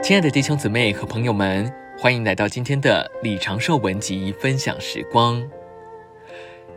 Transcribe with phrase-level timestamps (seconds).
[0.00, 5.42] 亲爱的弟兄姊妹和朋友们，欢迎来到今天的李长寿文集分享时光。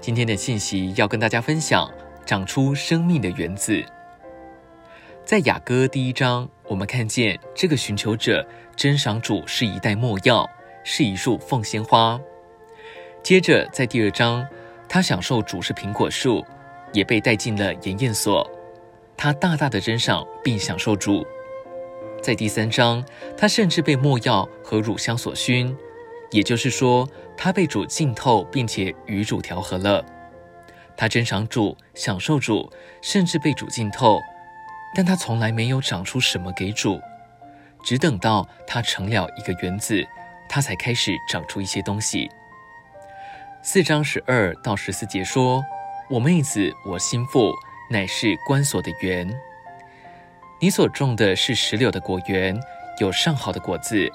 [0.02, 1.90] 今天的信息要跟大家分享
[2.26, 3.82] 长出生命的园子。
[5.24, 10.50] 在雅歌第一章，我们看见这个寻求者珍赏主是一袋没药，
[10.84, 12.20] 是一束凤仙花。
[13.24, 14.46] 接着在第二章，
[14.90, 16.44] 他享受主是苹果树，
[16.92, 18.50] 也被带进了盐验所。
[19.16, 21.26] 他大大的珍赏并享受主。
[22.22, 23.04] 在第三章，
[23.36, 25.76] 他甚至被没药和乳香所熏，
[26.30, 30.06] 也就是说，他被主浸透，并且与主调和了。
[30.96, 32.72] 他珍赏主，享受主，
[33.02, 34.22] 甚至被主浸透，
[34.96, 37.02] 但他从来没有长出什么给主，
[37.84, 40.06] 只等到他成了一个园子，
[40.48, 42.30] 他才开始长出一些东西。
[43.64, 45.64] 四章十二到十四节说
[46.08, 47.52] ：“我妹子，我心腹，
[47.90, 49.28] 乃是关锁的园。”
[50.64, 52.56] 你所种的是石榴的果园，
[53.00, 54.08] 有上好的果子，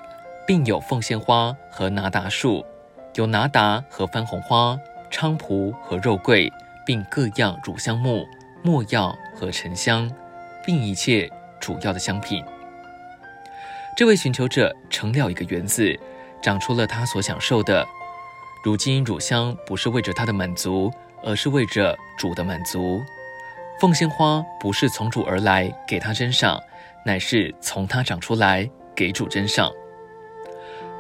[0.47, 2.65] 并有凤仙花和拿达树，
[3.17, 4.79] 有拿达和番红花、
[5.11, 6.49] 菖蒲和肉桂，
[6.87, 8.25] 并各样乳香木、
[8.63, 10.09] 没药和沉香，
[10.65, 12.45] 并一切主要的香品。
[13.97, 15.99] 这位寻求者成了一个园子，
[16.41, 17.85] 长出了他所享受的。
[18.63, 20.93] 如今乳香不是为着他的满足，
[21.25, 23.03] 而是为着主的满足。
[23.79, 26.59] 凤仙花不是从主而来给他珍赏，
[27.05, 29.71] 乃是从他长出来给主珍赏。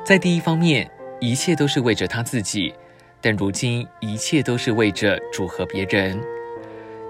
[0.04, 2.74] 在第一方面，一切都是为着他自己；
[3.22, 6.20] 但如今，一切都是为着主和别人。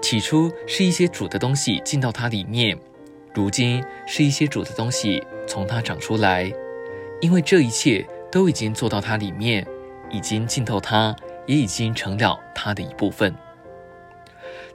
[0.01, 2.77] 起初是一些主的东西进到他里面，
[3.33, 6.49] 如今是一些主的东西从他长出来，
[7.19, 9.67] 因为这一切都已经做到他里面，
[10.09, 11.13] 已经浸透他，
[11.45, 13.35] 也已经成了他的一部分。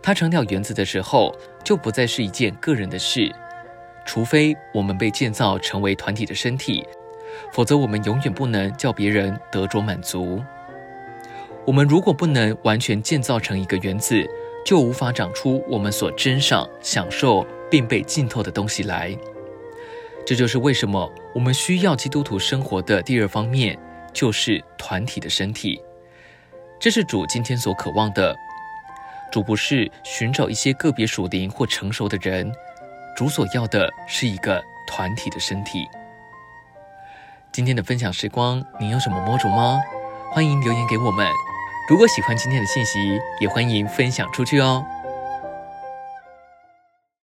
[0.03, 3.33] 他成了原子的时候，就不再是一件个人的事，
[4.05, 6.85] 除非我们被建造成为团体的身体，
[7.53, 10.43] 否则我们永远不能叫别人得着满足。
[11.65, 14.27] 我们如果不能完全建造成一个原子，
[14.67, 19.17] 就无法长出我们所珍赏、享受并被浸透的东西来。
[20.27, 23.79] 这就是为什么我们需要基督徒生活的第二方面，
[24.13, 25.81] 就是团体的身体。
[26.81, 28.35] 这是主今天所渴望的。
[29.33, 32.53] 主不是寻找一些个别属灵或成熟的人，
[33.17, 35.89] 主所要的是一个团体的身体。
[37.51, 39.81] 今天的分享时光，您有什么摸着吗？
[40.31, 41.27] 欢迎留言给我们。
[41.89, 44.85] 如果喜欢今天的信息，也欢迎分享出去哦。